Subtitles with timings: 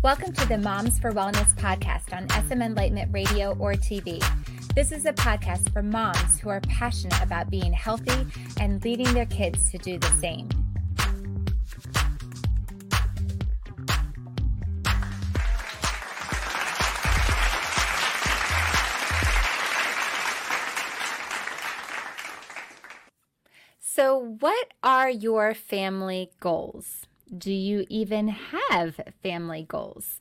[0.00, 4.22] Welcome to the Moms for Wellness podcast on SM Enlightenment Radio or TV.
[4.76, 8.24] This is a podcast for moms who are passionate about being healthy
[8.60, 10.48] and leading their kids to do the same.
[23.80, 27.07] So, what are your family goals?
[27.36, 30.18] Do you even have family goals?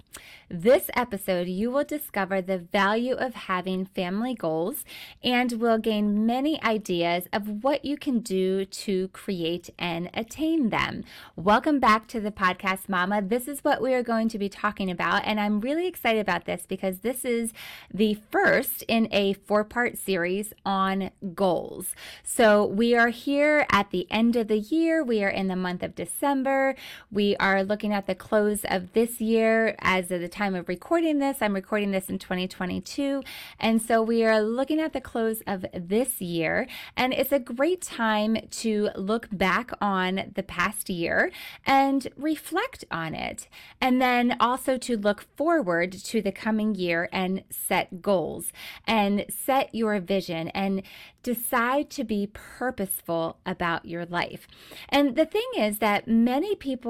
[0.49, 4.85] This episode, you will discover the value of having family goals
[5.23, 11.03] and will gain many ideas of what you can do to create and attain them.
[11.35, 13.21] Welcome back to the podcast, Mama.
[13.21, 16.45] This is what we are going to be talking about, and I'm really excited about
[16.45, 17.53] this because this is
[17.93, 21.93] the first in a four part series on goals.
[22.23, 25.83] So we are here at the end of the year, we are in the month
[25.83, 26.75] of December.
[27.11, 31.19] We are looking at the close of this year as of the time of recording
[31.19, 31.37] this.
[31.41, 33.23] I'm recording this in 2022.
[33.59, 36.67] And so we are looking at the close of this year.
[36.95, 41.31] And it's a great time to look back on the past year
[41.65, 43.47] and reflect on it.
[43.79, 48.51] And then also to look forward to the coming year and set goals
[48.85, 50.83] and set your vision and
[51.23, 54.47] decide to be purposeful about your life.
[54.87, 56.86] And the thing is that many people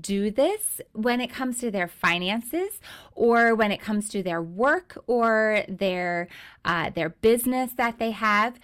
[0.00, 2.80] do this when it comes to their finances
[3.14, 6.28] or when it comes to their work or their
[6.64, 8.58] uh, their business that they have.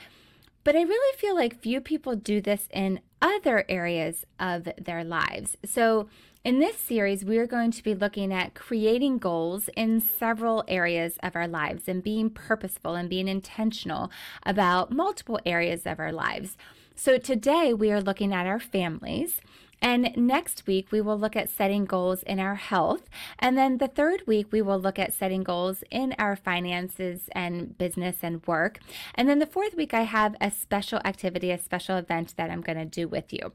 [0.64, 5.56] But I really feel like few people do this in other areas of their lives.
[5.64, 6.08] So
[6.42, 11.19] in this series, we are going to be looking at creating goals in several areas
[11.23, 14.11] of our lives and being purposeful and being intentional
[14.45, 16.56] about multiple areas of our lives.
[16.95, 19.41] So today we are looking at our families.
[19.83, 23.09] And next week, we will look at setting goals in our health.
[23.39, 27.77] And then the third week, we will look at setting goals in our finances and
[27.78, 28.78] business and work.
[29.14, 32.61] And then the fourth week, I have a special activity, a special event that I'm
[32.61, 33.52] going to do with you.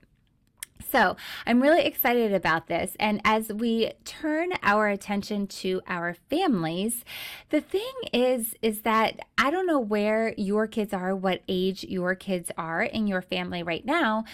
[0.91, 1.15] So,
[1.47, 2.97] I'm really excited about this.
[2.99, 7.05] And as we turn our attention to our families,
[7.49, 12.13] the thing is is that I don't know where your kids are, what age your
[12.13, 14.25] kids are in your family right now,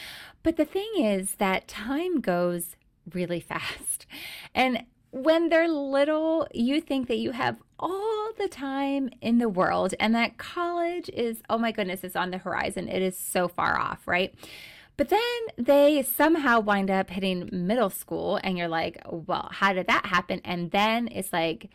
[0.44, 2.76] but the thing is that time goes
[3.14, 4.06] really fast.
[4.54, 9.94] And when they're little, you think that you have all the time in the world
[10.00, 12.88] and that college is, oh my goodness, it's on the horizon.
[12.88, 14.34] It is so far off, right?
[14.98, 15.20] But then
[15.58, 20.42] they somehow wind up hitting middle school, and you're like, well, how did that happen?
[20.46, 21.70] And then it's like,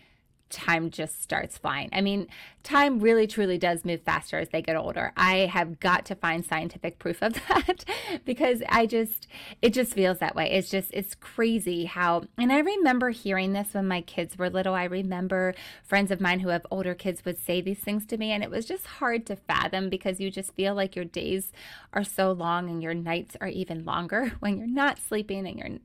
[0.51, 1.89] time just starts flying.
[1.93, 2.29] I mean,
[2.63, 5.13] time really truly does move faster as they get older.
[5.17, 7.85] I have got to find scientific proof of that
[8.25, 9.29] because I just
[9.63, 10.51] it just feels that way.
[10.51, 14.75] It's just it's crazy how and I remember hearing this when my kids were little.
[14.75, 18.33] I remember friends of mine who have older kids would say these things to me
[18.33, 21.53] and it was just hard to fathom because you just feel like your days
[21.93, 25.79] are so long and your nights are even longer when you're not sleeping and you're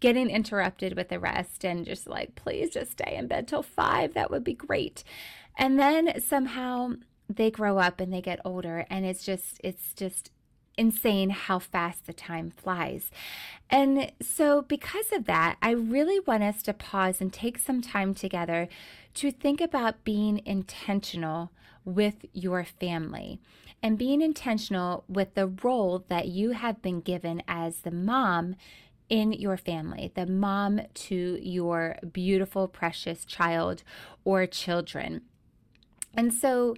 [0.00, 3.62] getting interrupted with the rest and just like, please just stay in bed till
[4.14, 5.04] That would be great.
[5.56, 6.94] And then somehow
[7.28, 10.30] they grow up and they get older and it's just, it's just
[10.78, 13.10] insane how fast the time flies.
[13.68, 18.14] And so, because of that, I really want us to pause and take some time
[18.14, 18.68] together
[19.14, 21.50] to think about being intentional
[21.84, 23.40] with your family
[23.82, 28.56] and being intentional with the role that you have been given as the mom
[29.08, 33.82] in your family, the mom to your beautiful, precious child
[34.24, 35.22] or children.
[36.14, 36.74] And so,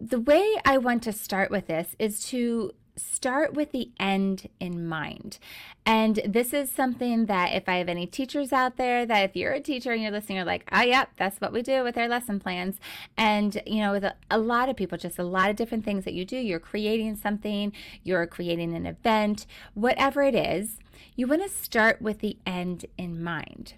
[0.00, 4.86] the way I want to start with this is to start with the end in
[4.86, 5.38] mind.
[5.84, 9.52] And this is something that if I have any teachers out there, that if you're
[9.52, 12.08] a teacher and you're listening, you're like, oh, yep, that's what we do with our
[12.08, 12.78] lesson plans.
[13.16, 16.04] And, you know, with a, a lot of people, just a lot of different things
[16.04, 20.78] that you do, you're creating something, you're creating an event, whatever it is,
[21.14, 23.74] you want to start with the end in mind.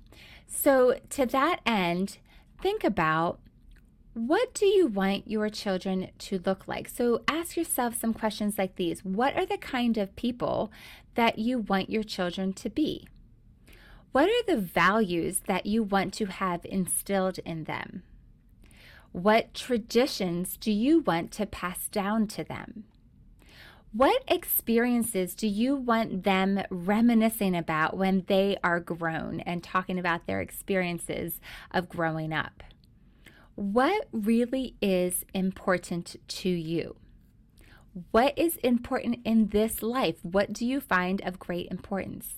[0.47, 2.19] So, to that end,
[2.61, 3.41] think about
[4.15, 6.89] what do you want your children to look like?
[6.89, 10.71] So ask yourself some questions like these What are the kind of people
[11.17, 13.09] that you want your children to be?
[14.13, 18.05] What are the values that you want to have instilled in them?
[19.11, 22.85] What traditions do you want to pass down to them?
[23.97, 30.27] What experiences do you want them reminiscing about when they are grown and talking about
[30.27, 32.65] their experiences of growing up?
[33.55, 36.97] What really is important to you?
[38.11, 40.17] What is important in this life?
[40.23, 42.35] What do you find of great importance?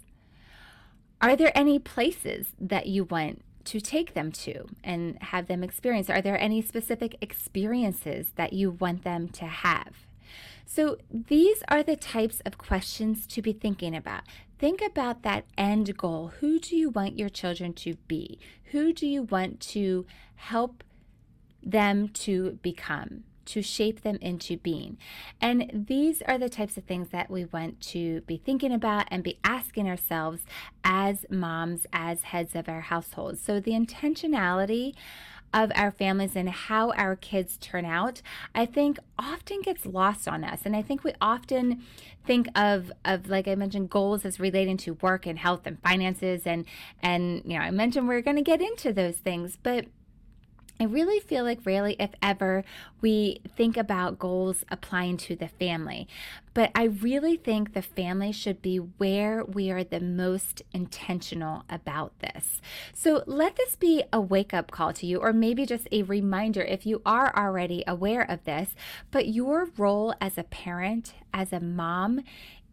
[1.23, 6.11] Are there any places that you want to take them to and have them experience?
[6.11, 10.07] Are there any specific experiences that you want them to have?
[10.69, 14.23] So, these are the types of questions to be thinking about.
[14.59, 16.33] Think about that end goal.
[16.41, 18.39] Who do you want your children to be?
[18.73, 20.83] Who do you want to help
[21.63, 23.25] them to become?
[23.47, 24.99] to shape them into being.
[25.41, 29.23] And these are the types of things that we want to be thinking about and
[29.23, 30.43] be asking ourselves
[30.85, 33.41] as moms, as heads of our households.
[33.41, 34.95] So the intentionality
[35.53, 38.23] of our families and how our kids turn out,
[38.55, 40.61] I think often gets lost on us.
[40.65, 41.83] And I think we often
[42.27, 46.43] think of of like I mentioned goals as relating to work and health and finances
[46.45, 46.65] and
[47.03, 49.87] and you know, I mentioned we're going to get into those things, but
[50.79, 52.63] I really feel like rarely, if ever,
[53.01, 56.07] we think about goals applying to the family.
[56.53, 62.19] But I really think the family should be where we are the most intentional about
[62.21, 62.61] this.
[62.93, 66.63] So let this be a wake up call to you, or maybe just a reminder
[66.63, 68.75] if you are already aware of this.
[69.11, 72.21] But your role as a parent, as a mom,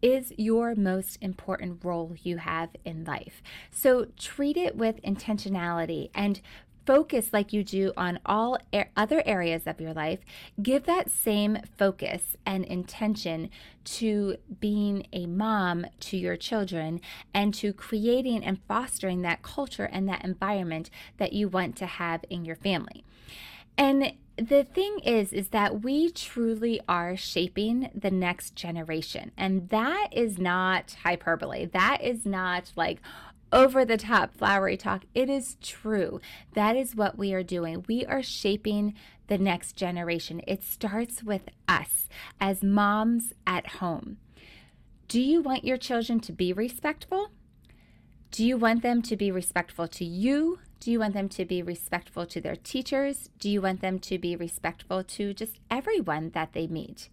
[0.04, 3.42] is your most important role you have in life.
[3.70, 6.42] So treat it with intentionality and
[6.86, 8.58] focus like you do on all
[8.96, 10.20] other areas of your life,
[10.62, 13.50] give that same focus and intention
[13.84, 17.00] to being a mom to your children
[17.32, 22.24] and to creating and fostering that culture and that environment that you want to have
[22.30, 23.04] in your family.
[23.76, 30.08] And the thing is is that we truly are shaping the next generation and that
[30.10, 33.00] is not hyperbole that is not like
[33.54, 35.04] over the top flowery talk.
[35.14, 36.20] It is true.
[36.54, 37.84] That is what we are doing.
[37.86, 38.94] We are shaping
[39.28, 40.42] the next generation.
[40.46, 42.08] It starts with us
[42.40, 44.18] as moms at home.
[45.06, 47.30] Do you want your children to be respectful?
[48.32, 50.58] Do you want them to be respectful to you?
[50.80, 53.30] Do you want them to be respectful to their teachers?
[53.38, 57.08] Do you want them to be respectful to just everyone that they meet?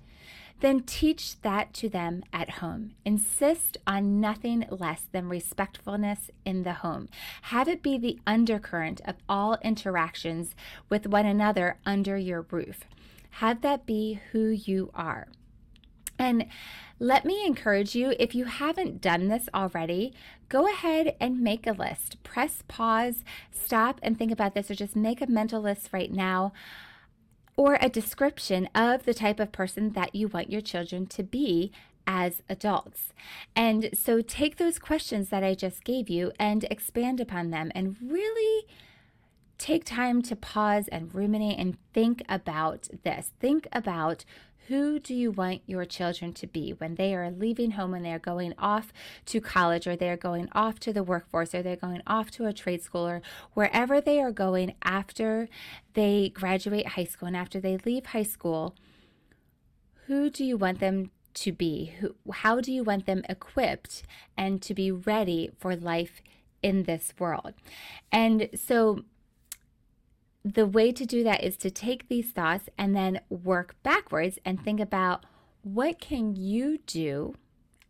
[0.62, 2.92] Then teach that to them at home.
[3.04, 7.10] Insist on nothing less than respectfulness in the home.
[7.44, 10.56] Have it be the undercurrent of all interactions
[10.88, 12.82] with one another under your roof.
[13.36, 15.28] Have that be who you are.
[16.20, 16.46] And
[17.00, 20.14] let me encourage you if you haven't done this already,
[20.50, 22.22] go ahead and make a list.
[22.22, 26.54] Press pause, stop and think about this, or just make a mental list right now
[27.62, 31.72] or a description of the type of person that you want your children to be
[32.08, 33.14] as adults.
[33.56, 37.98] And so take those questions that I just gave you and expand upon them and
[38.02, 38.66] really
[39.60, 43.32] take time to pause and ruminate and think about this.
[43.40, 44.26] Think about
[44.68, 48.20] who do you want your children to be when they are leaving home, when they're
[48.20, 48.94] going off
[49.26, 52.54] to college, or they're going off to the workforce, or they're going off to a
[52.54, 53.22] trade school, or
[53.54, 55.50] wherever they are going after
[55.94, 58.76] they graduate high school and after they leave high school?
[60.08, 61.94] Who do you want them to be?
[62.00, 64.04] Who, how do you want them equipped
[64.38, 66.22] and to be ready for life
[66.62, 67.54] in this world?
[68.12, 69.04] And so,
[70.44, 74.64] the way to do that is to take these thoughts and then work backwards and
[74.64, 75.26] think about
[75.64, 77.36] what can you do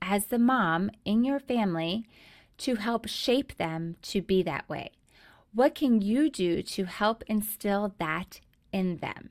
[0.02, 2.06] as the mom in your family
[2.58, 4.92] to help shape them to be that way?
[5.54, 8.40] What can you do to help instill that
[8.72, 9.30] in them?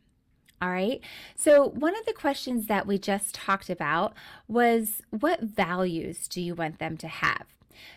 [0.62, 1.00] All right.
[1.34, 4.12] So, one of the questions that we just talked about
[4.46, 7.46] was what values do you want them to have?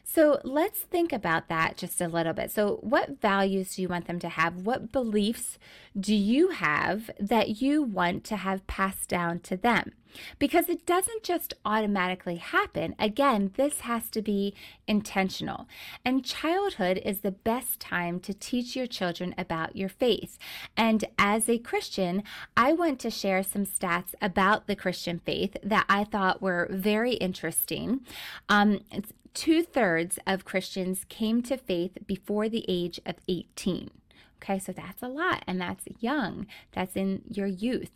[0.03, 2.51] So let's think about that just a little bit.
[2.51, 4.65] So, what values do you want them to have?
[4.65, 5.58] What beliefs
[6.00, 9.94] do you have that you want to have passed down to them?
[10.39, 12.96] Because it doesn't just automatically happen.
[13.00, 14.53] Again, this has to be
[14.88, 15.68] intentional.
[16.06, 20.38] And childhood is the best time to teach your children about your faith.
[20.77, 22.24] And as a Christian,
[22.56, 27.13] I want to share some stats about the Christian faith that I thought were very
[27.13, 28.01] interesting.
[28.50, 28.82] Um,
[29.34, 33.90] two thirds of Christians came to faith before the age of 18.
[34.44, 36.48] Okay, so that's a lot, and that's young.
[36.74, 37.92] That's in your youth.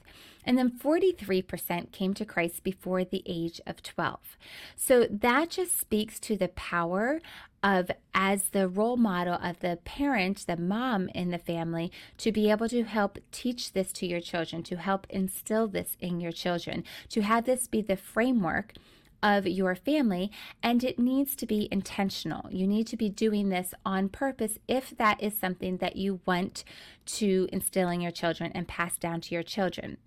[0.45, 4.37] And then 43% came to Christ before the age of 12.
[4.77, 7.19] So that just speaks to the power
[7.61, 12.49] of, as the role model of the parent, the mom in the family, to be
[12.49, 16.85] able to help teach this to your children, to help instill this in your children,
[17.09, 18.71] to have this be the framework
[19.21, 20.31] of your family,
[20.61, 22.49] and it needs to be intentional.
[22.51, 26.63] You need to be doing this on purpose if that is something that you want
[27.05, 29.97] to instill in your children and pass down to your children.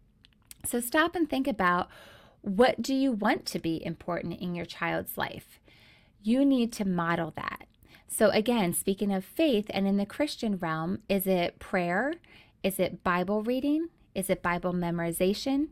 [0.64, 1.88] So stop and think about
[2.42, 5.58] what do you want to be important in your child's life?
[6.22, 7.66] You need to model that.
[8.08, 12.14] So, again, speaking of faith and in the Christian realm, is it prayer?
[12.62, 13.88] Is it Bible reading?
[14.14, 15.68] Is it Bible memorization?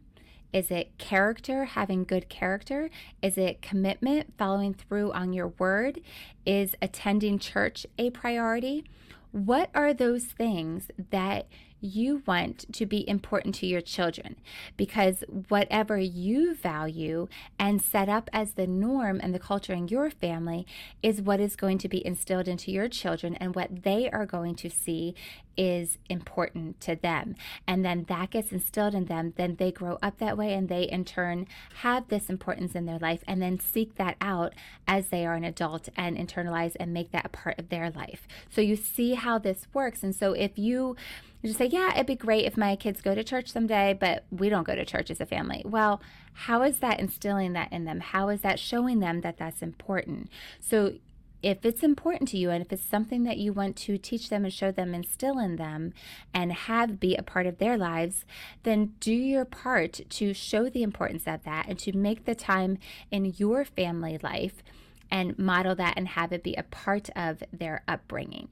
[0.53, 2.91] Is it character, having good character?
[3.23, 6.01] Is it commitment, following through on your word?
[6.47, 8.85] Is attending church a priority?
[9.31, 11.47] What are those things that
[11.81, 14.37] you want to be important to your children
[14.77, 17.29] because whatever you value
[17.59, 20.67] and set up as the norm and the culture in your family
[21.03, 24.55] is what is going to be instilled into your children and what they are going
[24.57, 25.15] to see
[25.59, 27.35] is important to them.
[27.67, 29.35] And then that gets instilled in them.
[29.37, 31.49] Then they grow up that way and they, in turn,
[31.83, 34.55] have this importance in their life and then seek that out
[34.87, 38.29] as they are an adult and internalize and make that a part of their life.
[38.49, 40.05] So you see how this works.
[40.05, 40.97] And so if you
[41.45, 44.49] just say, Yeah, it'd be great if my kids go to church someday, but we
[44.49, 45.63] don't go to church as a family.
[45.65, 46.01] Well,
[46.33, 48.01] how is that instilling that in them?
[48.01, 50.31] How is that showing them that that's important?
[50.61, 50.95] So
[51.43, 54.45] if it's important to you and if it's something that you want to teach them
[54.45, 55.93] and show them, instill in them,
[56.35, 58.25] and have be a part of their lives,
[58.65, 62.79] then do your part to show the importance of that and to make the time
[63.11, 64.63] in your family life
[65.11, 68.49] and model that and have it be a part of their upbringing.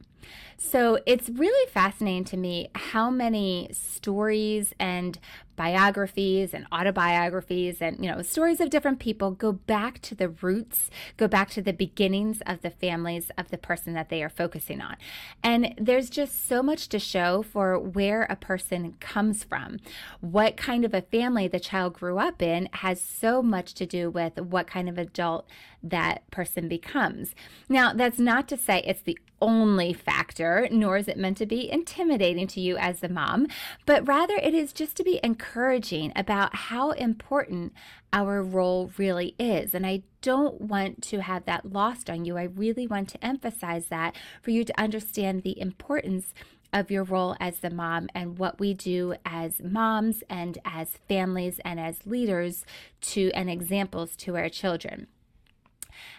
[0.59, 5.19] So it's really fascinating to me how many stories and
[5.57, 10.91] biographies and autobiographies and you know stories of different people go back to the roots
[11.17, 14.81] go back to the beginnings of the families of the person that they are focusing
[14.81, 14.97] on.
[15.43, 19.79] And there's just so much to show for where a person comes from.
[20.21, 24.11] What kind of a family the child grew up in has so much to do
[24.11, 25.49] with what kind of adult
[25.83, 27.35] that person becomes.
[27.69, 31.71] Now that's not to say it's the only factor, nor is it meant to be
[31.71, 33.47] intimidating to you as the mom,
[33.85, 37.73] but rather it is just to be encouraging about how important
[38.13, 39.75] our role really is.
[39.75, 42.37] And I don't want to have that lost on you.
[42.39, 46.33] I really want to emphasize that for you to understand the importance
[46.73, 51.61] of your role as the mom and what we do as moms and as families
[51.65, 52.65] and as leaders
[53.01, 55.07] to and examples to our children.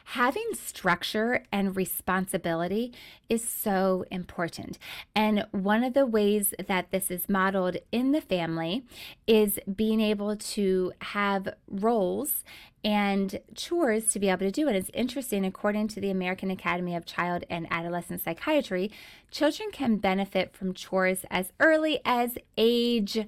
[0.06, 2.94] Having structure and responsibility
[3.30, 4.78] is so important.
[5.16, 8.86] And one of the ways that this is modeled in the family
[9.26, 12.44] is being able to have roles
[12.84, 14.76] and chores to be able to do it.
[14.76, 18.92] It's interesting, according to the American Academy of Child and Adolescent Psychiatry,
[19.30, 23.28] children can benefit from chores as early as age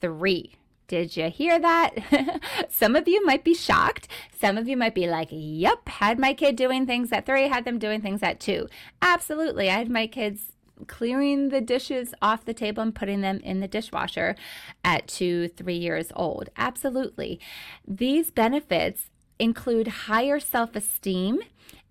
[0.00, 0.54] three.
[0.90, 2.40] Did you hear that?
[2.68, 4.08] Some of you might be shocked.
[4.36, 7.64] Some of you might be like, yep, had my kid doing things at three, had
[7.64, 8.68] them doing things at two.
[9.00, 9.70] Absolutely.
[9.70, 10.50] I had my kids
[10.88, 14.34] clearing the dishes off the table and putting them in the dishwasher
[14.82, 16.48] at two, three years old.
[16.56, 17.38] Absolutely.
[17.86, 21.38] These benefits include higher self esteem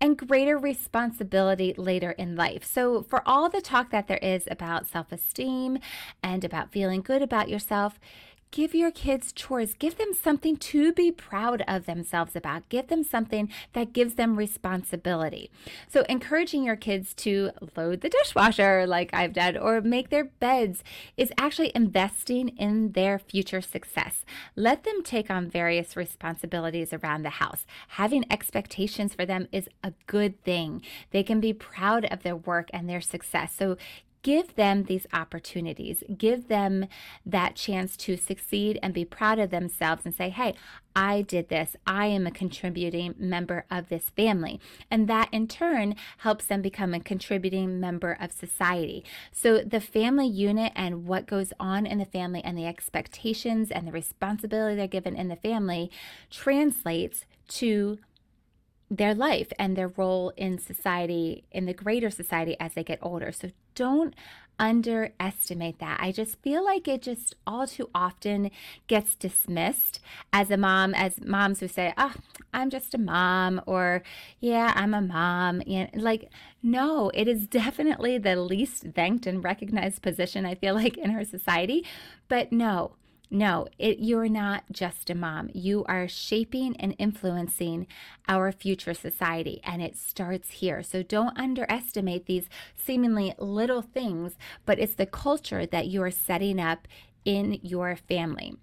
[0.01, 2.63] and greater responsibility later in life.
[2.63, 5.79] So, for all the talk that there is about self esteem
[6.23, 7.99] and about feeling good about yourself,
[8.51, 9.75] Give your kids chores.
[9.75, 12.67] Give them something to be proud of themselves about.
[12.69, 15.51] Give them something that gives them responsibility.
[15.87, 20.83] So, encouraging your kids to load the dishwasher, like I've done, or make their beds
[21.15, 24.25] is actually investing in their future success.
[24.55, 27.67] Let them take on various responsibilities around the house.
[27.89, 30.81] Having expectations for them is a good thing.
[31.11, 33.53] They can be proud of their work and their success.
[33.55, 33.77] So,
[34.21, 36.03] give them these opportunities.
[36.17, 36.87] Give them
[37.25, 40.55] that chance to succeed and be proud of themselves and say, hey,
[40.95, 41.75] I did this.
[41.87, 44.59] I am a contributing member of this family.
[44.91, 49.05] And that in turn helps them become a contributing member of society.
[49.31, 53.87] So the family unit and what goes on in the family and the expectations and
[53.87, 55.91] the responsibility they're given in the family
[56.29, 57.99] translates to
[58.89, 63.31] their life and their role in society, in the greater society as they get older.
[63.31, 64.15] So don't
[64.59, 65.99] underestimate that.
[66.01, 68.51] I just feel like it just all too often
[68.87, 70.01] gets dismissed
[70.33, 72.13] as a mom, as moms who say, Oh,
[72.53, 74.03] I'm just a mom, or
[74.39, 75.61] Yeah, I'm a mom.
[75.65, 76.29] And like,
[76.61, 81.23] no, it is definitely the least thanked and recognized position, I feel like, in our
[81.23, 81.85] society.
[82.27, 82.95] But no,
[83.31, 85.49] no, it, you're not just a mom.
[85.53, 87.85] You are shaping and influencing
[88.27, 90.81] our future society, and it starts here.
[90.81, 96.59] So don't underestimate these seemingly little things, but it's the culture that you are setting
[96.59, 96.87] up
[97.23, 98.55] in your family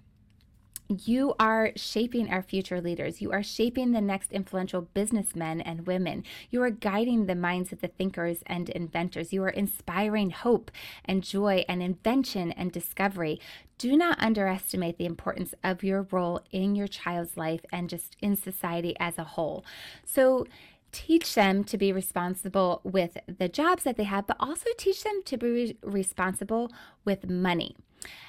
[0.88, 3.20] you are shaping our future leaders.
[3.20, 6.24] You are shaping the next influential businessmen and women.
[6.50, 9.32] You are guiding the minds of the thinkers and inventors.
[9.32, 10.70] You are inspiring hope
[11.04, 13.40] and joy and invention and discovery.
[13.78, 18.36] Do not underestimate the importance of your role in your child's life and just in
[18.36, 19.64] society as a whole.
[20.04, 20.46] So,
[20.92, 25.20] teach them to be responsible with the jobs that they have, but also teach them
[25.26, 26.72] to be responsible
[27.04, 27.76] with money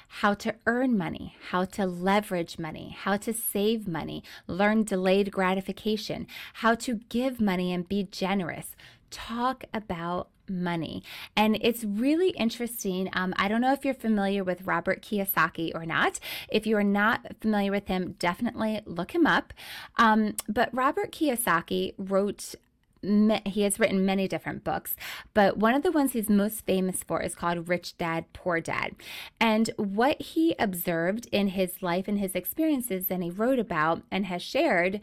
[0.08, 6.26] how to earn money, how to leverage money, how to save money, learn delayed gratification,
[6.54, 8.74] how to give money and be generous.
[9.10, 11.02] Talk about money.
[11.36, 13.10] And it's really interesting.
[13.12, 16.18] Um, I don't know if you're familiar with Robert Kiyosaki or not.
[16.48, 19.52] If you are not familiar with him, definitely look him up.
[19.96, 22.54] Um, but Robert Kiyosaki wrote
[23.02, 24.96] he has written many different books,
[25.34, 28.94] but one of the ones he's most famous for is called Rich Dad, Poor Dad.
[29.40, 34.26] And what he observed in his life and his experiences, and he wrote about and
[34.26, 35.00] has shared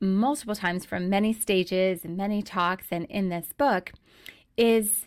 [0.00, 3.92] multiple times from many stages and many talks and in this book,
[4.56, 5.06] is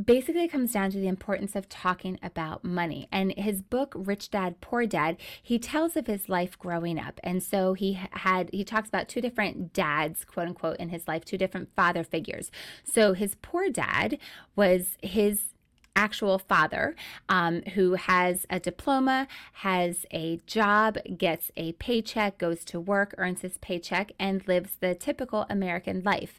[0.00, 3.08] basically comes down to the importance of talking about money.
[3.12, 7.20] And his book, Rich Dad, Poor Dad, he tells of his life growing up.
[7.22, 11.24] And so he had, he talks about two different dads, quote unquote, in his life,
[11.24, 12.50] two different father figures.
[12.84, 14.18] So his poor dad
[14.56, 15.51] was his
[15.96, 16.94] actual father
[17.28, 23.42] um, who has a diploma, has a job, gets a paycheck, goes to work, earns
[23.42, 26.38] his paycheck, and lives the typical American life.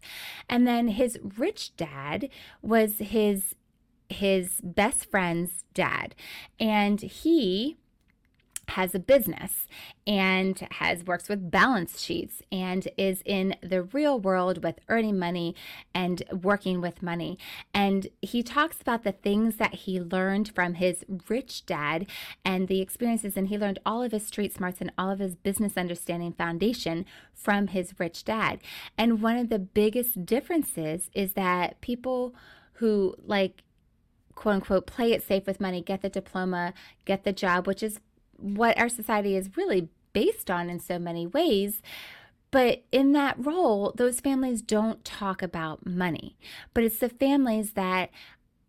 [0.49, 2.29] And then his rich dad
[2.61, 3.55] was his
[4.09, 6.13] his best friend's dad
[6.59, 7.77] and he
[8.69, 9.67] has a business
[10.07, 15.55] and has works with balance sheets and is in the real world with earning money
[15.93, 17.37] and working with money.
[17.73, 22.07] And he talks about the things that he learned from his rich dad
[22.43, 25.35] and the experiences and he learned all of his street smarts and all of his
[25.35, 28.59] business understanding foundation from his rich dad.
[28.97, 32.33] And one of the biggest differences is that people
[32.73, 33.63] who like
[34.35, 36.73] quote unquote play it safe with money get the diploma
[37.05, 37.99] get the job which is
[38.37, 41.81] what our society is really based on in so many ways.
[42.51, 46.37] But in that role, those families don't talk about money.
[46.73, 48.11] But it's the families that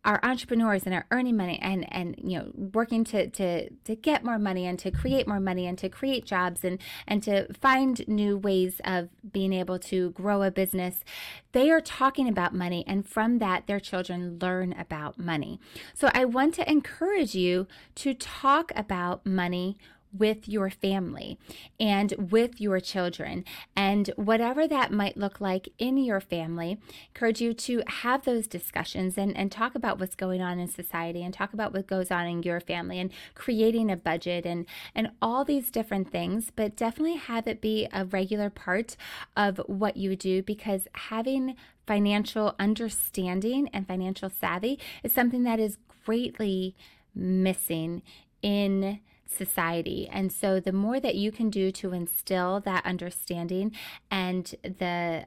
[0.05, 4.25] are entrepreneurs and are earning money and and you know working to to to get
[4.25, 8.07] more money and to create more money and to create jobs and and to find
[8.07, 11.05] new ways of being able to grow a business
[11.53, 15.61] they are talking about money and from that their children learn about money.
[15.95, 19.77] So i want to encourage you to talk about money
[20.17, 21.39] with your family
[21.79, 23.45] and with your children.
[23.77, 29.19] And whatever that might look like in your family, encourage you to have those discussions
[29.19, 32.27] and, and talk about what's going on in society and talk about what goes on
[32.27, 36.51] in your family and creating a budget and, and all these different things.
[36.55, 38.97] But definitely have it be a regular part
[39.37, 45.79] of what you do because having financial understanding and financial savvy is something that is
[46.05, 46.75] greatly
[47.15, 48.03] missing
[48.43, 50.09] in society.
[50.11, 53.73] And so the more that you can do to instill that understanding
[54.11, 55.27] and the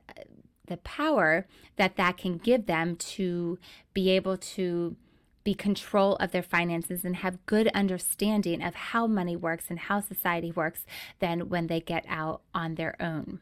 [0.68, 3.58] the power that that can give them to
[3.94, 4.98] be able to
[5.46, 10.02] be control of their finances and have good understanding of how money works and how
[10.02, 10.86] society works
[11.20, 13.40] than when they get out on their own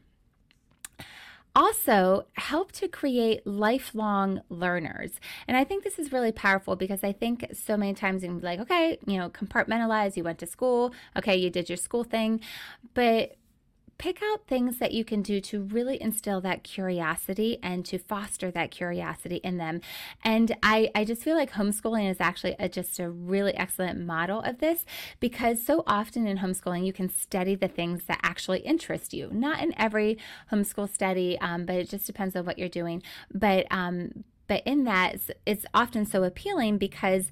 [1.56, 5.18] also help to create lifelong learners.
[5.48, 8.38] And I think this is really powerful because I think so many times you can
[8.40, 12.04] be like, okay, you know, compartmentalize, you went to school, okay, you did your school
[12.04, 12.42] thing.
[12.92, 13.36] But
[13.98, 18.50] pick out things that you can do to really instill that curiosity and to foster
[18.50, 19.80] that curiosity in them.
[20.24, 24.40] And I, I just feel like homeschooling is actually a, just a really excellent model
[24.40, 24.84] of this
[25.20, 29.30] because so often in homeschooling, you can study the things that actually interest you.
[29.32, 30.18] Not in every
[30.52, 33.02] homeschool study, um, but it just depends on what you're doing.
[33.32, 37.30] But um, but in that it's often so appealing because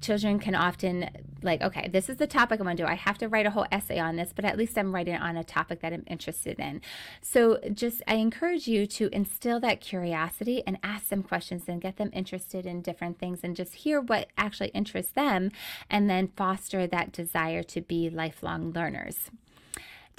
[0.00, 1.10] children can often
[1.42, 2.86] like okay this is the topic i'm going to do.
[2.86, 5.36] I have to write a whole essay on this but at least i'm writing on
[5.36, 6.80] a topic that i'm interested in.
[7.22, 11.96] So just i encourage you to instill that curiosity and ask them questions and get
[11.96, 15.50] them interested in different things and just hear what actually interests them
[15.88, 19.30] and then foster that desire to be lifelong learners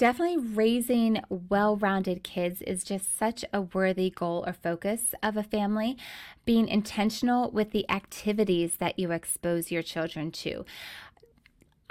[0.01, 5.43] definitely raising well rounded kids is just such a worthy goal or focus of a
[5.43, 5.95] family.
[6.43, 10.65] Being intentional with the activities that you expose your children to.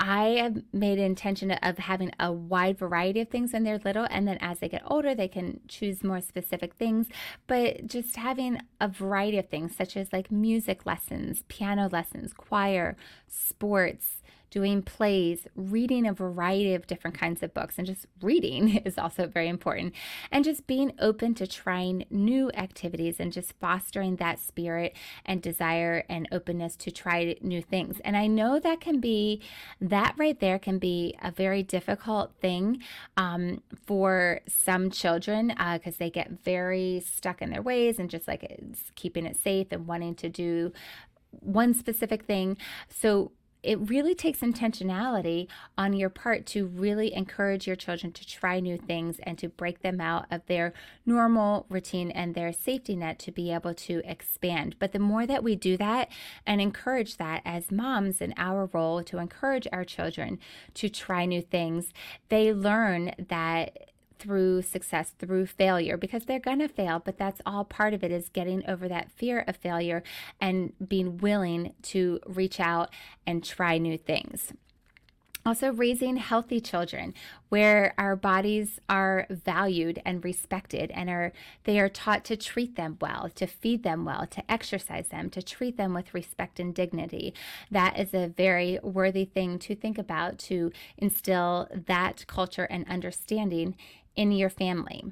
[0.01, 4.09] I have made an intention of having a wide variety of things when they're little,
[4.11, 7.07] and then as they get older, they can choose more specific things.
[7.47, 12.97] But just having a variety of things, such as like music lessons, piano lessons, choir,
[13.29, 14.20] sports,
[14.51, 19.27] doing plays, reading a variety of different kinds of books, and just reading is also
[19.27, 19.95] very important.
[20.31, 26.05] And just being open to trying new activities and just fostering that spirit and desire
[26.09, 28.01] and openness to try new things.
[28.05, 29.41] And I know that can be,
[29.81, 32.83] that right there can be a very difficult thing
[33.17, 38.27] um, for some children because uh, they get very stuck in their ways and just
[38.27, 40.73] like it's keeping it safe and wanting to do
[41.31, 42.57] one specific thing.
[42.89, 43.33] So
[43.63, 48.79] it really takes intentionality on your part to really encourage your children to try new
[48.79, 50.73] things and to break them out of their
[51.05, 54.77] normal routine and their safety net to be able to expand.
[54.79, 56.09] But the more that we do that
[56.47, 60.39] and encourage that as moms in our role to encourage our children
[60.75, 61.93] to try new things,
[62.29, 63.90] they learn that
[64.21, 68.13] through success, through failure, because they're going to fail, but that's all part of it
[68.13, 70.03] is getting over that fear of failure
[70.41, 72.91] and being willing to reach out
[73.27, 74.53] and try new things.
[75.47, 77.15] Also, raising healthy children
[77.49, 81.33] where our bodies are valued and respected and are
[81.65, 85.43] they are taught to treat them well, to feed them well, to exercise them, to
[85.43, 87.33] treat them with respect and dignity.
[87.71, 93.77] That is a very worthy thing to think about to instill that culture and understanding
[94.21, 95.03] in your family.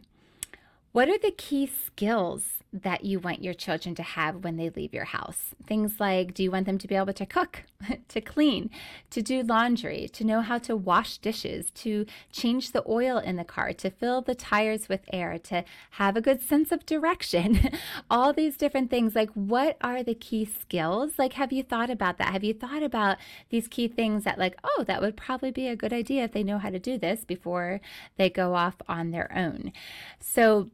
[0.93, 4.93] What are the key skills that you want your children to have when they leave
[4.93, 5.55] your house?
[5.67, 7.65] Things like do you want them to be able to cook,
[8.09, 8.71] to clean,
[9.11, 13.45] to do laundry, to know how to wash dishes, to change the oil in the
[13.45, 17.71] car, to fill the tires with air, to have a good sense of direction?
[18.11, 19.15] All these different things.
[19.15, 21.13] Like, what are the key skills?
[21.19, 22.33] Like, have you thought about that?
[22.33, 23.19] Have you thought about
[23.51, 26.43] these key things that, like, oh, that would probably be a good idea if they
[26.43, 27.81] know how to do this before
[28.17, 29.73] they go off on their own?
[30.21, 30.71] So,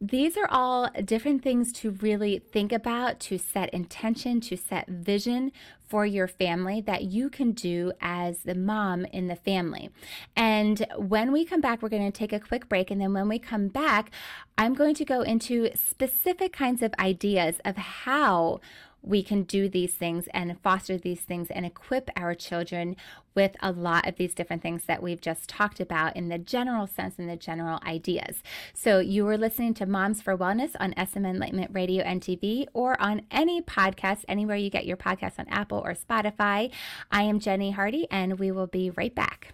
[0.00, 5.52] these are all different things to really think about, to set intention, to set vision
[5.86, 9.90] for your family that you can do as the mom in the family.
[10.34, 12.90] And when we come back, we're going to take a quick break.
[12.90, 14.10] And then when we come back,
[14.58, 18.60] I'm going to go into specific kinds of ideas of how
[19.04, 22.96] we can do these things and foster these things and equip our children
[23.34, 26.86] with a lot of these different things that we've just talked about in the general
[26.86, 28.42] sense and the general ideas.
[28.72, 33.00] So you were listening to Moms for Wellness on SM Enlightenment Radio and TV or
[33.00, 36.70] on any podcast, anywhere you get your podcast on Apple or Spotify.
[37.10, 39.52] I am Jennie Hardy and we will be right back.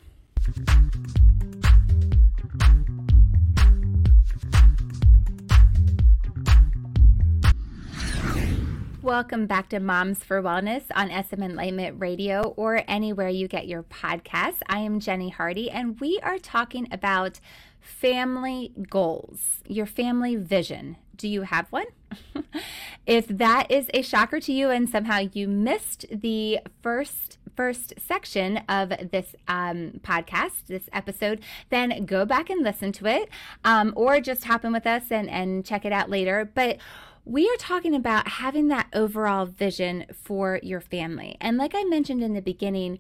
[9.03, 13.83] Welcome back to Moms for Wellness on SM Enlightenment Radio or anywhere you get your
[13.83, 14.61] podcasts.
[14.69, 17.41] I am Jennie Hardy, and we are talking about
[17.81, 20.97] family goals, your family vision.
[21.17, 21.87] Do you have one?
[23.07, 28.59] if that is a shocker to you and somehow you missed the first first section
[28.69, 33.29] of this um, podcast, this episode, then go back and listen to it,
[33.65, 36.51] um, or just hop in with us and and check it out later.
[36.55, 36.79] But
[37.25, 41.37] we are talking about having that overall vision for your family.
[41.41, 42.99] And like I mentioned in the beginning,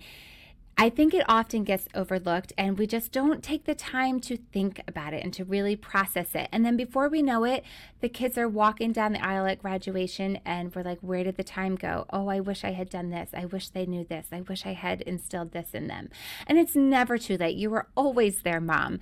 [0.80, 4.82] I think it often gets overlooked and we just don't take the time to think
[4.88, 6.48] about it and to really process it.
[6.52, 7.64] And then before we know it,
[8.00, 11.44] the kids are walking down the aisle at graduation and we're like, where did the
[11.44, 12.06] time go?
[12.08, 13.28] Oh, I wish I had done this.
[13.34, 14.28] I wish they knew this.
[14.32, 16.08] I wish I had instilled this in them.
[16.46, 17.58] And it's never too late.
[17.58, 19.00] You were always their mom.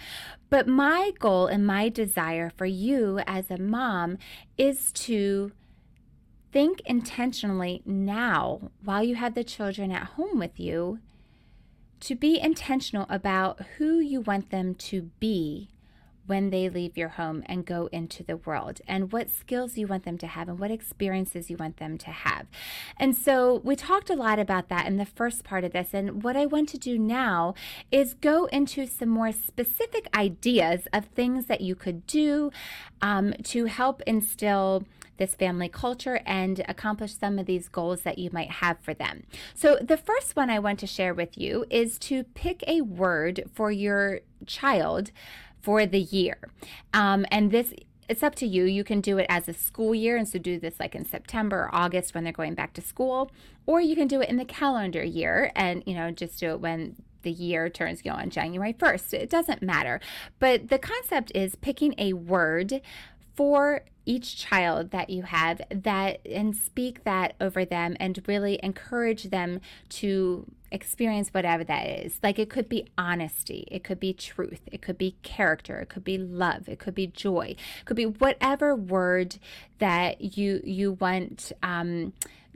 [0.50, 4.18] But my goal and my desire for you as a mom
[4.56, 5.52] is to
[6.50, 10.98] think intentionally now while you have the children at home with you
[12.00, 15.68] to be intentional about who you want them to be
[16.28, 20.04] when they leave your home and go into the world and what skills you want
[20.04, 22.46] them to have and what experiences you want them to have.
[22.98, 25.94] And so we talked a lot about that in the first part of this.
[25.94, 27.54] And what I want to do now
[27.90, 32.50] is go into some more specific ideas of things that you could do
[33.00, 34.84] um, to help instill
[35.18, 39.24] this family culture and accomplish some of these goals that you might have for them.
[39.54, 43.44] So, the first one I want to share with you is to pick a word
[43.52, 45.10] for your child
[45.60, 46.38] for the year.
[46.94, 47.74] Um, and this
[48.08, 48.64] it's up to you.
[48.64, 51.64] You can do it as a school year, and so do this like in September
[51.64, 53.30] or August when they're going back to school,
[53.66, 56.60] or you can do it in the calendar year and you know just do it
[56.60, 59.12] when the year turns you know on January 1st.
[59.14, 60.00] It doesn't matter.
[60.38, 62.80] But the concept is picking a word
[63.34, 69.24] for each child that you have that and speak that over them and really encourage
[69.24, 72.18] them to experience whatever that is.
[72.22, 76.04] Like it could be honesty, it could be truth, it could be character, it could
[76.04, 79.36] be love, it could be joy, it could be whatever word
[79.78, 82.14] that you you want um,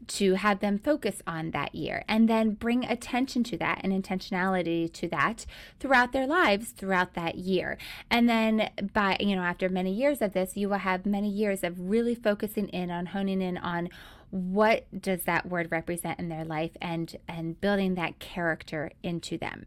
[0.08, 4.92] to have them focus on that year and then bring attention to that and intentionality
[4.92, 5.46] to that
[5.78, 7.78] throughout their lives throughout that year.
[8.10, 11.62] And then by, you know, after many years of this, you will have many years
[11.62, 13.88] of really focusing in on honing in on
[14.30, 19.66] what does that word represent in their life and and building that character into them.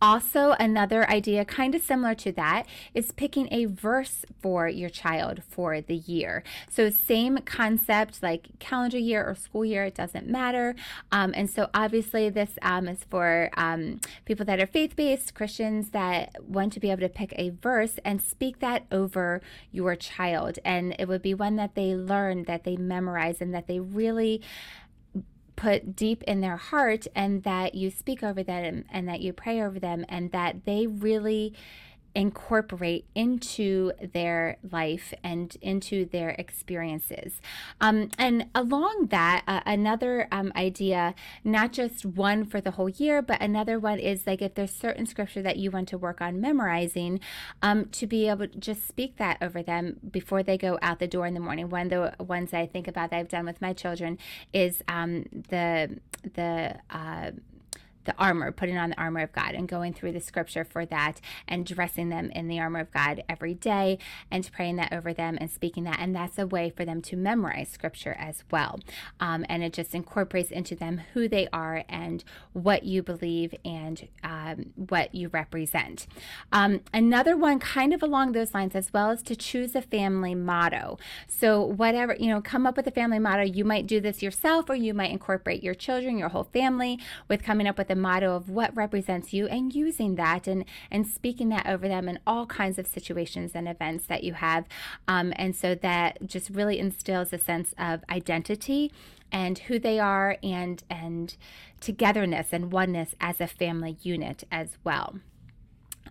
[0.00, 5.42] Also, another idea kind of similar to that is picking a verse for your child
[5.48, 6.42] for the year.
[6.68, 10.74] So, same concept like calendar year or school year, it doesn't matter.
[11.10, 15.90] Um, and so, obviously, this um, is for um, people that are faith based, Christians
[15.90, 19.40] that want to be able to pick a verse and speak that over
[19.72, 20.58] your child.
[20.64, 24.42] And it would be one that they learn, that they memorize, and that they really
[25.58, 29.60] put deep in their heart and that you speak over them and that you pray
[29.60, 31.52] over them and that they really
[32.18, 37.40] incorporate into their life and into their experiences.
[37.80, 43.22] Um, and along that, uh, another um, idea, not just one for the whole year,
[43.22, 46.40] but another one is like if there's certain scripture that you want to work on
[46.40, 47.20] memorizing,
[47.62, 51.06] um, to be able to just speak that over them before they go out the
[51.06, 51.70] door in the morning.
[51.70, 54.18] One of the ones I think about that I've done with my children
[54.52, 56.00] is um, the
[56.34, 57.30] the uh,
[58.08, 61.20] the armor, putting on the armor of God and going through the scripture for that
[61.46, 63.98] and dressing them in the armor of God every day
[64.30, 66.00] and praying that over them and speaking that.
[66.00, 68.80] And that's a way for them to memorize scripture as well.
[69.20, 74.08] Um, and it just incorporates into them who they are and what you believe and
[74.24, 76.06] um, what you represent.
[76.50, 80.34] Um, another one, kind of along those lines, as well, is to choose a family
[80.34, 80.98] motto.
[81.26, 83.42] So, whatever, you know, come up with a family motto.
[83.42, 87.42] You might do this yourself or you might incorporate your children, your whole family, with
[87.42, 91.48] coming up with a motto of what represents you and using that and and speaking
[91.48, 94.64] that over them in all kinds of situations and events that you have
[95.06, 98.92] um, and so that just really instills a sense of identity
[99.30, 101.36] and who they are and and
[101.80, 105.18] togetherness and oneness as a family unit as well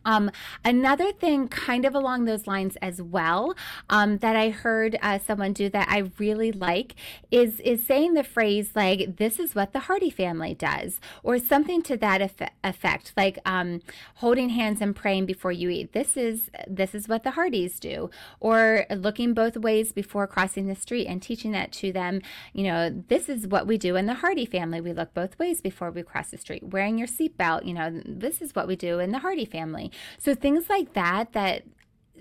[0.06, 0.32] um,
[0.64, 3.56] another thing, kind of along those lines as well,
[3.90, 6.96] um, that I heard uh, someone do that I really like
[7.32, 11.82] is is saying the phrase like "This is what the Hardy family does," or something
[11.84, 12.22] to that
[12.64, 13.82] effect, like um,
[14.16, 15.94] holding hands and praying before you eat.
[15.94, 20.76] This is this is what the Hardys do, or looking both ways before crossing the
[20.76, 22.22] street and teaching that to them.
[22.54, 24.82] You know, this is what we do in the Hardy family.
[24.82, 26.64] We look both ways before we cross the street.
[26.64, 27.66] Wearing your seatbelt.
[27.66, 29.87] You know, this is what we do in the Hardy family.
[30.18, 31.64] So things like that that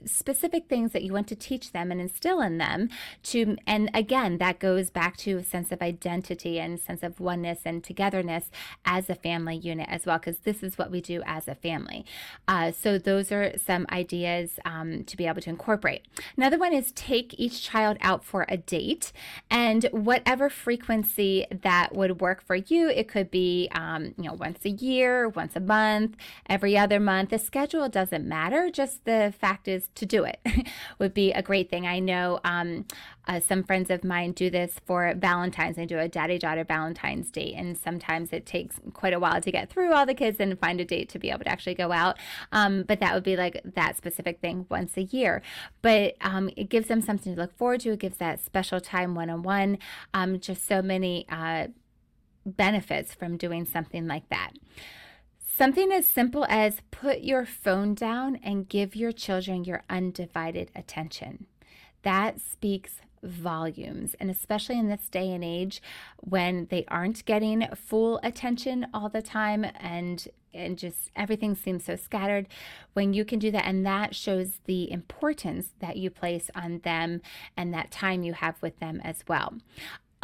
[0.05, 2.89] specific things that you want to teach them and instill in them
[3.23, 7.61] to and again that goes back to a sense of identity and sense of oneness
[7.65, 8.51] and togetherness
[8.85, 12.05] as a family unit as well because this is what we do as a family.
[12.47, 16.07] Uh, so those are some ideas um, to be able to incorporate.
[16.37, 19.13] Another one is take each child out for a date
[19.51, 24.65] and whatever frequency that would work for you it could be um, you know once
[24.65, 26.17] a year once a month
[26.49, 30.41] every other month the schedule doesn't matter just the fact is to do it
[30.99, 31.87] would be a great thing.
[31.87, 32.85] I know um,
[33.27, 35.77] uh, some friends of mine do this for Valentine's.
[35.77, 39.51] They do a daddy daughter Valentine's date, and sometimes it takes quite a while to
[39.51, 41.93] get through all the kids and find a date to be able to actually go
[41.93, 42.19] out.
[42.53, 45.43] Um, but that would be like that specific thing once a year.
[45.83, 47.93] But um, it gives them something to look forward to.
[47.93, 49.79] It gives that special time one on one.
[50.41, 51.69] Just so many uh,
[52.45, 54.53] benefits from doing something like that.
[55.57, 61.47] Something as simple as put your phone down and give your children your undivided attention.
[62.03, 64.15] That speaks volumes.
[64.21, 65.81] And especially in this day and age
[66.19, 71.97] when they aren't getting full attention all the time and and just everything seems so
[71.97, 72.49] scattered
[72.95, 77.21] when you can do that and that shows the importance that you place on them
[77.59, 79.53] and that time you have with them as well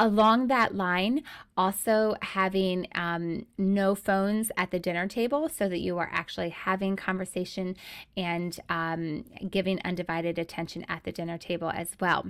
[0.02, 1.22] along that line,
[1.56, 6.96] also having um, no phones at the dinner table so that you are actually having
[6.96, 7.76] conversation
[8.16, 12.26] and um, giving undivided attention at the dinner table as well.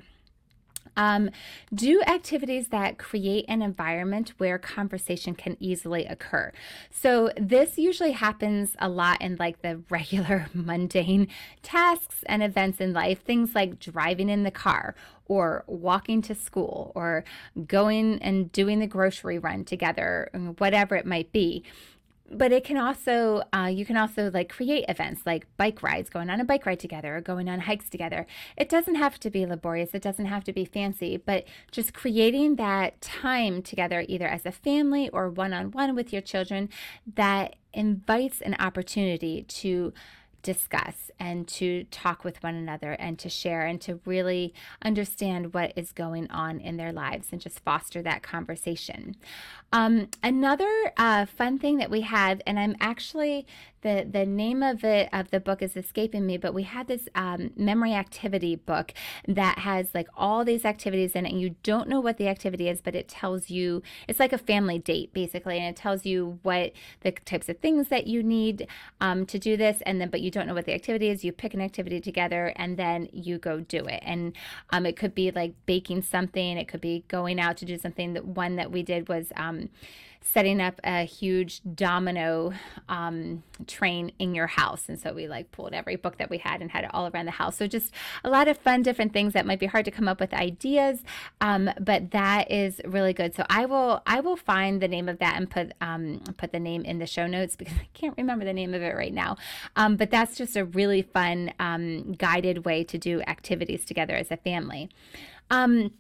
[0.97, 1.31] Um,
[1.73, 6.53] do activities that create an environment where conversation can easily occur.
[6.91, 11.29] So, this usually happens a lot in like the regular mundane
[11.63, 14.95] tasks and events in life, things like driving in the car
[15.27, 17.25] or walking to school or
[17.67, 21.65] going and doing the grocery run together, whatever it might be
[22.31, 26.31] but it can also uh, you can also like create events like bike rides going
[26.31, 28.27] on a bike ride together or going on hikes together.
[28.57, 29.91] It doesn't have to be laborious.
[29.93, 34.53] It doesn't have to be fancy but just creating that time together either as a
[34.53, 36.69] family or one-on-one with your children
[37.15, 39.93] that invites an opportunity to
[40.43, 44.53] discuss and to talk with one another and to share and to really
[44.85, 49.17] understand what is going on in their lives and just foster that conversation.
[49.73, 53.47] Um, another uh, fun thing that we have, and I'm actually
[53.83, 57.09] the the name of it of the book is escaping me, but we had this
[57.15, 58.93] um, memory activity book
[59.29, 62.69] that has like all these activities in it, and you don't know what the activity
[62.69, 66.39] is, but it tells you it's like a family date basically, and it tells you
[66.43, 68.67] what the types of things that you need
[69.01, 71.25] um, to do this, and then but you don't know what the activity is.
[71.25, 74.33] You pick an activity together, and then you go do it, and
[74.71, 78.15] um, it could be like baking something, it could be going out to do something.
[78.15, 79.69] That one that we did was um,
[80.23, 82.53] setting up a huge domino
[82.89, 84.89] um, train in your house.
[84.89, 87.27] And so we like pulled every book that we had and had it all around
[87.27, 87.57] the house.
[87.57, 87.93] So just
[88.25, 91.03] a lot of fun, different things that might be hard to come up with ideas,
[91.41, 93.35] um, but that is really good.
[93.35, 96.61] So I will I will find the name of that and put um, put the
[96.61, 99.37] name in the show notes because I can't remember the name of it right now.
[99.77, 104.31] Um, but that's just a really fun um, guided way to do activities together as
[104.31, 104.89] a family.
[105.51, 105.93] Um,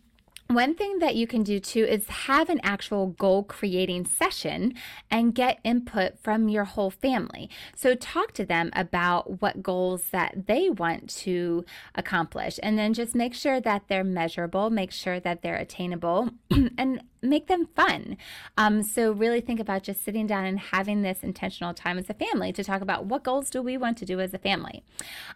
[0.54, 4.74] one thing that you can do too is have an actual goal creating session
[5.10, 7.50] and get input from your whole family.
[7.74, 13.14] So talk to them about what goals that they want to accomplish and then just
[13.14, 16.30] make sure that they're measurable, make sure that they're attainable
[16.78, 18.16] and make them fun.
[18.58, 22.14] Um, so really think about just sitting down and having this intentional time as a
[22.14, 24.82] family to talk about what goals do we want to do as a family.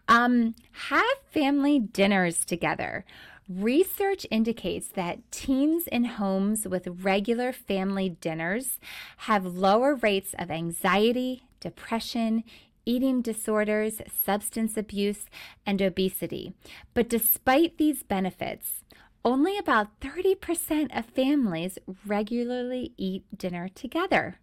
[0.08, 3.04] Um, have family dinners together.
[3.48, 8.80] Research indicates that teens in homes with regular family dinners
[9.18, 12.42] have lower rates of anxiety, depression,
[12.84, 15.26] eating disorders, substance abuse,
[15.64, 16.54] and obesity.
[16.92, 18.82] But despite these benefits,
[19.24, 24.38] only about 30% of families regularly eat dinner together.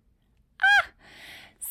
[0.61, 0.87] Ah,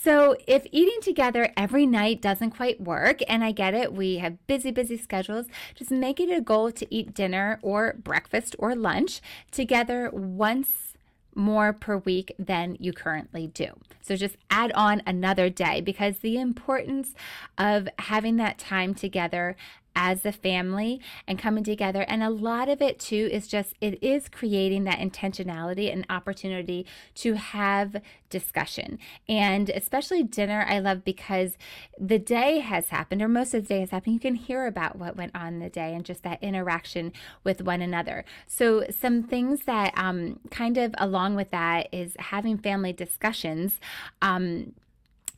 [0.02, 4.44] So, if eating together every night doesn't quite work, and I get it, we have
[4.48, 9.20] busy, busy schedules, just make it a goal to eat dinner or breakfast or lunch
[9.52, 10.96] together once
[11.36, 13.68] more per week than you currently do.
[14.00, 17.14] So just add on another day because the importance
[17.56, 19.54] of having that time together
[19.94, 22.02] as a family and coming together.
[22.02, 26.87] And a lot of it too is just it is creating that intentionality and opportunity
[27.16, 27.96] to have
[28.33, 28.98] discussion.
[29.28, 31.57] And especially dinner, I love because
[31.98, 34.14] the day has happened, or most of the day has happened.
[34.14, 37.12] You can hear about what went on the day and just that interaction
[37.44, 38.24] with one another.
[38.46, 43.78] So, some things that um, kind of along with that is having family discussions.
[44.22, 44.72] Um,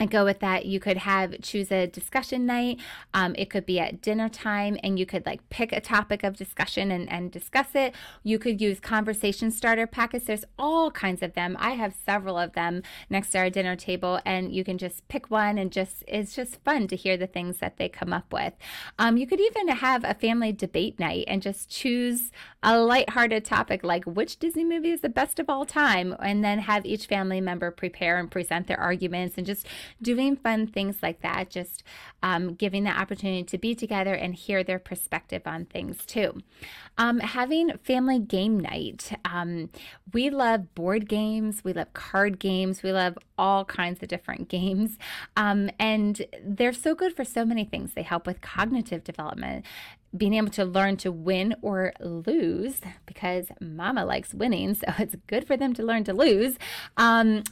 [0.01, 0.67] and go with that.
[0.67, 2.81] You could have choose a discussion night.
[3.13, 6.37] Um, it could be at dinner time, and you could like pick a topic of
[6.37, 7.95] discussion and, and discuss it.
[8.23, 10.25] You could use conversation starter packets.
[10.25, 11.57] There's all kinds of them.
[11.61, 15.31] I have several of them next to our dinner table, and you can just pick
[15.31, 18.55] one and just it's just fun to hear the things that they come up with.
[18.99, 23.85] Um, you could even have a family debate night and just choose a lighthearted topic
[23.85, 27.41] like which Disney movie is the best of all time, and then have each family
[27.41, 29.67] member prepare and present their arguments and just
[30.01, 31.83] doing fun things like that, just
[32.23, 36.43] um, giving the opportunity to be together and hear their perspective on things too.
[36.97, 39.13] Um, having family game night.
[39.25, 39.71] Um,
[40.13, 44.99] we love board games, we love card games, we love all kinds of different games.
[45.37, 47.95] Um, and they're so good for so many things.
[47.95, 49.65] They help with cognitive development
[50.17, 55.47] being able to learn to win or lose because mama likes winning, so it's good
[55.47, 56.59] for them to learn to lose.
[56.97, 57.45] Um,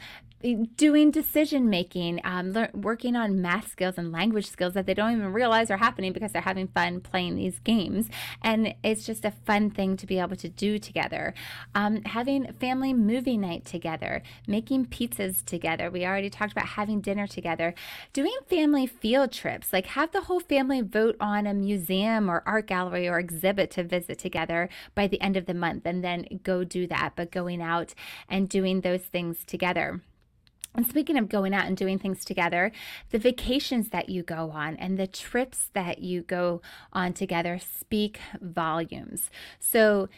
[0.77, 5.33] doing decision making, um, working on math skills and language skills that they don't even
[5.33, 8.09] realize are happening because they're having fun playing these games.
[8.43, 11.35] And it's just a fun thing to be able to do together.
[11.75, 15.91] Um, having family movie night together, making pizzas together.
[15.91, 17.75] We already talked about having dinner together,
[18.13, 22.67] doing family field trips, like have the whole family vote on a museum or art
[22.67, 26.65] gallery or exhibit to visit together by the end of the month and then go
[26.65, 27.95] do that, but going out
[28.29, 30.03] and doing those things together.
[30.75, 32.73] And speaking of going out and doing things together,
[33.11, 36.61] the vacations that you go on and the trips that you go
[36.93, 39.31] on together speak volumes.
[39.59, 40.09] So,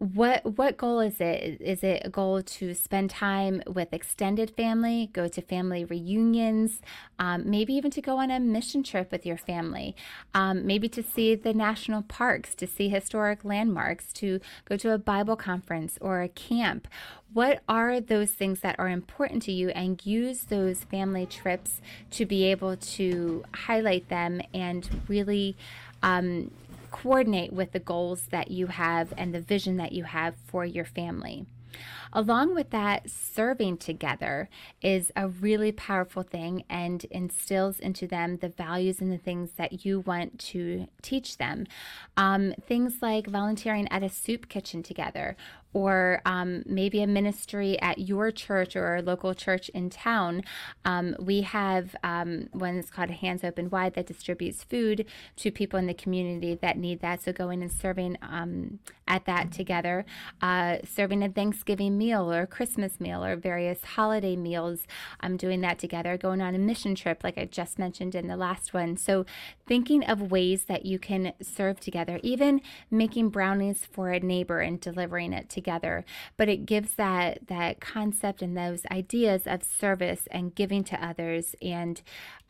[0.00, 1.60] what what goal is it?
[1.60, 6.80] Is it a goal to spend time with extended family go to family reunions
[7.18, 9.94] um, maybe even to go on a mission trip with your family
[10.32, 14.96] um, maybe to see the national parks to see historic landmarks to go to a
[14.96, 16.88] bible conference or a camp?
[17.34, 21.82] What are those things that are important to you and use those family trips
[22.12, 25.56] to be able to highlight them and really
[26.02, 26.50] um,
[26.90, 30.84] coordinate with the goals that you have and the vision that you have for your
[30.84, 31.46] family.
[32.12, 34.48] Along with that, serving together
[34.82, 39.84] is a really powerful thing and instills into them the values and the things that
[39.84, 41.66] you want to teach them.
[42.16, 45.36] Um, things like volunteering at a soup kitchen together
[45.72, 50.42] or um, maybe a ministry at your church or a local church in town.
[50.84, 55.06] Um, we have um, one that's called Hands Open Wide that distributes food
[55.36, 57.22] to people in the community that need that.
[57.22, 60.04] So going and serving um, at that together,
[60.40, 64.86] uh, serving a Thanksgiving meal or a Christmas meal or various holiday meals.
[65.20, 68.36] I'm doing that together, going on a mission trip, like I just mentioned in the
[68.36, 68.96] last one.
[68.96, 69.26] So
[69.66, 72.60] thinking of ways that you can serve together, even
[72.90, 76.04] making brownies for a neighbor and delivering it together.
[76.36, 81.54] But it gives that that concept and those ideas of service and giving to others,
[81.60, 82.00] and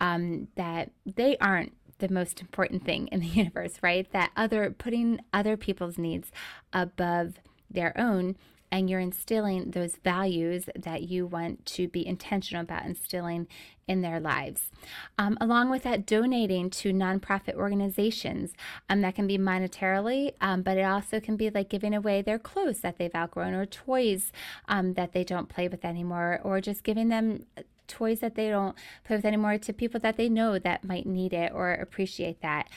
[0.00, 4.10] um, that they aren't the most important thing in the universe, right?
[4.12, 6.30] That other putting other people's needs
[6.72, 7.34] above
[7.70, 8.36] their own
[8.72, 13.46] and you're instilling those values that you want to be intentional about instilling
[13.88, 14.70] in their lives.
[15.18, 18.52] Um, along with that, donating to nonprofit organizations
[18.88, 22.38] um, that can be monetarily, um, but it also can be like giving away their
[22.38, 24.32] clothes that they've outgrown or toys
[24.68, 27.46] um, that they don't play with anymore, or just giving them
[27.88, 31.32] toys that they don't play with anymore to people that they know that might need
[31.32, 32.68] it or appreciate that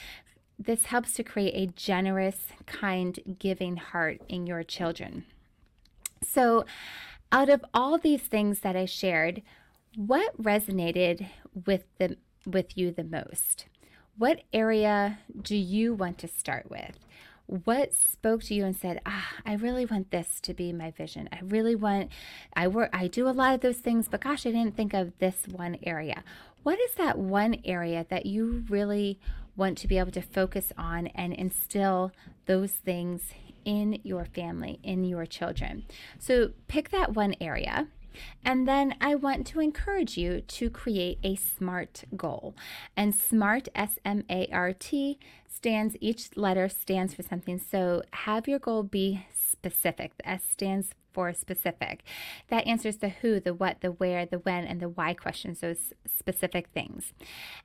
[0.58, 5.26] this helps to create a generous, kind, giving heart in your children.
[6.28, 6.66] So,
[7.32, 9.42] out of all these things that I shared,
[9.96, 11.28] what resonated
[11.66, 13.66] with the with you the most?
[14.18, 17.00] What area do you want to start with?
[17.46, 21.28] What spoke to you and said, "Ah, I really want this to be my vision.
[21.32, 22.12] I really want
[22.56, 25.18] I work I do a lot of those things, but gosh, I didn't think of
[25.20, 26.24] this one area."
[26.64, 29.20] What is that one area that you really
[29.56, 32.12] want to be able to focus on and instill
[32.46, 33.34] those things
[33.66, 35.84] in your family, in your children.
[36.20, 37.88] So pick that one area.
[38.46, 42.56] And then I want to encourage you to create a SMART goal.
[42.96, 47.58] And SMART, S M A R T, stands, each letter stands for something.
[47.58, 50.16] So have your goal be specific.
[50.18, 52.04] The S stands for specific.
[52.50, 55.94] That answers the who, the what, the where, the when, and the why questions, those
[56.08, 57.14] specific things.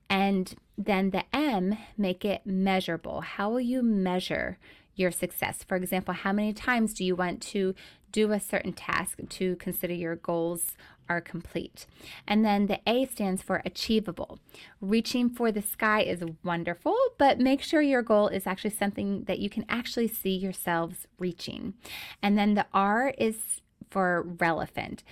[0.08, 3.22] And then the M, make it measurable.
[3.22, 4.58] How will you measure
[4.98, 5.62] your success.
[5.62, 7.74] For example, how many times do you want to
[8.10, 10.76] do a certain task to consider your goals
[11.08, 11.86] are complete?
[12.26, 14.38] And then the A stands for achievable.
[14.80, 19.38] Reaching for the sky is wonderful, but make sure your goal is actually something that
[19.38, 21.74] you can actually see yourselves reaching.
[22.22, 25.02] And then the R is for relevant.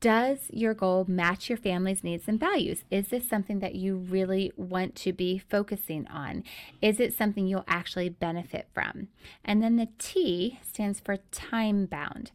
[0.00, 2.84] Does your goal match your family's needs and values?
[2.90, 6.44] Is this something that you really want to be focusing on?
[6.82, 9.08] Is it something you'll actually benefit from?
[9.42, 12.30] And then the T stands for time bound.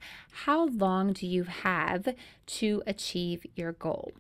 [0.45, 2.07] How long do you have
[2.47, 4.12] to achieve your goal?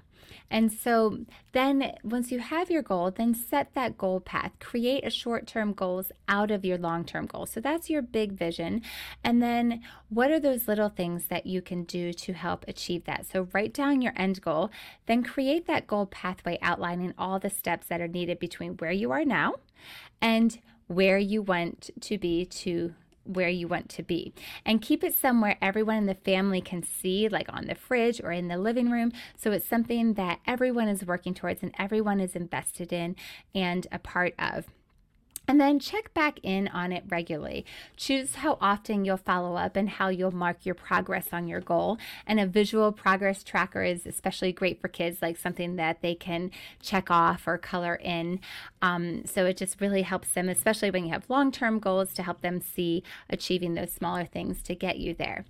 [0.49, 1.19] And so
[1.53, 4.51] then once you have your goal, then set that goal path.
[4.59, 7.51] Create a short-term goals out of your long-term goals.
[7.51, 8.81] So that's your big vision.
[9.23, 13.25] And then what are those little things that you can do to help achieve that?
[13.31, 14.71] So write down your end goal,
[15.05, 19.11] then create that goal pathway outlining all the steps that are needed between where you
[19.11, 19.55] are now
[20.21, 22.93] and where you want to be to
[23.23, 24.33] where you want to be
[24.65, 28.31] and keep it somewhere everyone in the family can see, like on the fridge or
[28.31, 29.11] in the living room.
[29.37, 33.15] So it's something that everyone is working towards and everyone is invested in
[33.53, 34.65] and a part of.
[35.51, 37.65] And then check back in on it regularly.
[37.97, 41.97] Choose how often you'll follow up and how you'll mark your progress on your goal.
[42.25, 46.51] And a visual progress tracker is especially great for kids, like something that they can
[46.81, 48.39] check off or color in.
[48.81, 52.23] Um, so it just really helps them, especially when you have long term goals, to
[52.23, 55.43] help them see achieving those smaller things to get you there.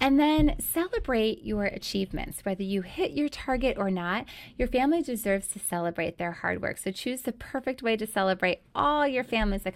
[0.00, 2.44] And then celebrate your achievements.
[2.44, 4.26] Whether you hit your target or not,
[4.56, 6.78] your family deserves to celebrate their hard work.
[6.78, 9.66] So choose the perfect way to celebrate all your family family's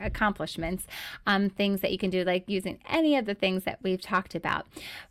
[0.00, 0.86] accomplishments,
[1.26, 4.34] um, things that you can do, like using any of the things that we've talked
[4.34, 4.66] about.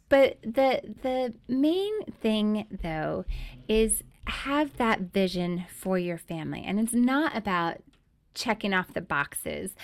[0.09, 3.25] But the the main thing, though,
[3.67, 7.78] is have that vision for your family, and it's not about
[8.34, 9.75] checking off the boxes.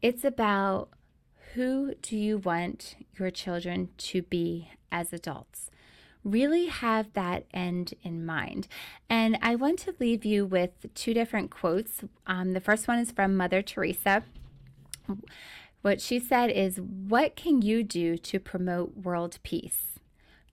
[0.00, 0.88] It's about
[1.54, 5.70] who do you want your children to be as adults?
[6.24, 8.66] Really have that end in mind.
[9.08, 12.02] And I want to leave you with two different quotes.
[12.26, 14.24] Um, the first one is from Mother Teresa.
[15.82, 20.00] What she said is, What can you do to promote world peace?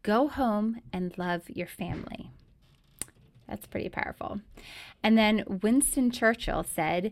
[0.03, 2.31] Go home and love your family.
[3.47, 4.41] That's pretty powerful.
[5.03, 7.11] And then Winston Churchill said,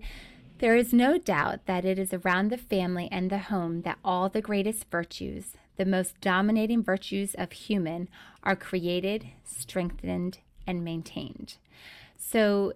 [0.58, 4.28] There is no doubt that it is around the family and the home that all
[4.28, 8.10] the greatest virtues, the most dominating virtues of human,
[8.44, 11.56] are created, strengthened, and maintained.
[12.18, 12.74] So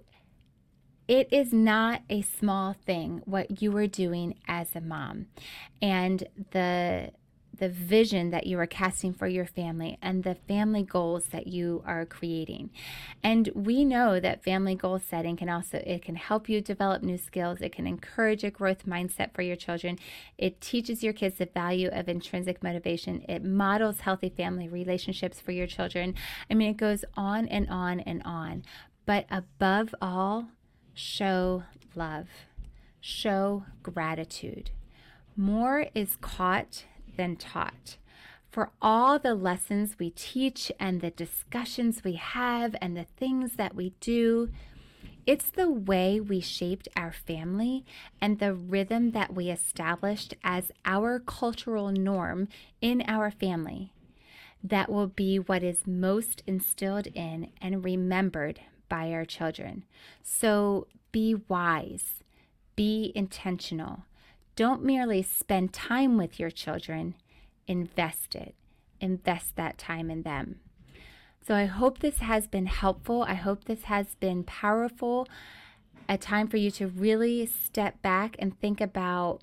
[1.09, 5.27] it is not a small thing what you are doing as a mom.
[5.81, 7.11] And the
[7.57, 11.83] the vision that you are casting for your family and the family goals that you
[11.85, 12.71] are creating.
[13.21, 17.17] And we know that family goal setting can also it can help you develop new
[17.17, 19.99] skills, it can encourage a growth mindset for your children.
[20.37, 23.23] It teaches your kids the value of intrinsic motivation.
[23.29, 26.15] It models healthy family relationships for your children.
[26.49, 28.63] I mean it goes on and on and on.
[29.05, 30.47] But above all,
[30.93, 31.63] show
[31.95, 32.27] love.
[32.99, 34.71] Show gratitude.
[35.35, 36.85] More is caught
[37.18, 37.97] than taught.
[38.49, 43.76] For all the lessons we teach and the discussions we have and the things that
[43.76, 44.49] we do,
[45.26, 47.86] it's the way we shaped our family
[48.22, 52.47] and the rhythm that we established as our cultural norm
[52.82, 53.93] in our family
[54.64, 59.84] that will be what is most instilled in and remembered by our children.
[60.22, 62.24] So be wise,
[62.76, 64.05] be intentional,
[64.55, 67.15] don't merely spend time with your children,
[67.67, 68.55] invest it.
[68.99, 70.59] Invest that time in them.
[71.45, 73.23] So I hope this has been helpful.
[73.23, 75.27] I hope this has been powerful.
[76.07, 79.41] A time for you to really step back and think about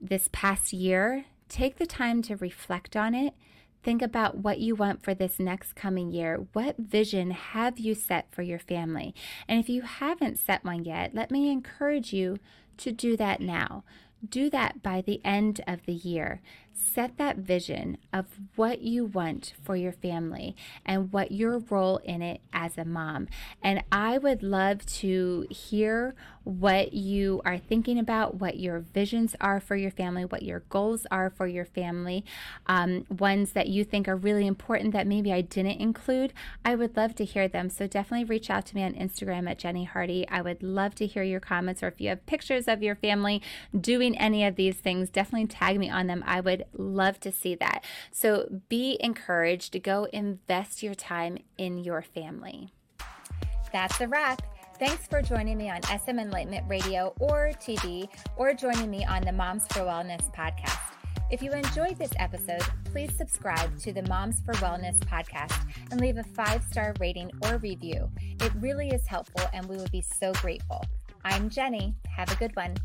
[0.00, 1.24] this past year.
[1.48, 3.34] Take the time to reflect on it.
[3.82, 6.46] Think about what you want for this next coming year.
[6.52, 9.14] What vision have you set for your family?
[9.48, 12.38] And if you haven't set one yet, let me encourage you
[12.78, 13.84] to do that now.
[14.26, 16.40] Do that by the end of the year.
[16.78, 20.54] Set that vision of what you want for your family
[20.84, 23.28] and what your role in it as a mom.
[23.62, 26.14] And I would love to hear
[26.44, 31.04] what you are thinking about, what your visions are for your family, what your goals
[31.10, 32.24] are for your family,
[32.66, 36.32] um, ones that you think are really important that maybe I didn't include.
[36.64, 37.68] I would love to hear them.
[37.68, 40.24] So definitely reach out to me on Instagram at Jennie Hardy.
[40.28, 43.42] I would love to hear your comments, or if you have pictures of your family
[43.78, 46.22] doing any of these things, definitely tag me on them.
[46.26, 47.84] I would love to see that.
[48.10, 52.72] So be encouraged to go invest your time in your family.
[53.72, 54.42] That's a wrap.
[54.78, 59.32] Thanks for joining me on SM Enlightenment Radio or TV, or joining me on the
[59.32, 60.92] Moms for Wellness podcast.
[61.30, 65.58] If you enjoyed this episode, please subscribe to the Moms for Wellness podcast
[65.90, 68.10] and leave a five star rating or review.
[68.40, 70.84] It really is helpful, and we would be so grateful.
[71.24, 71.96] I'm Jennie.
[72.08, 72.76] Have a good one.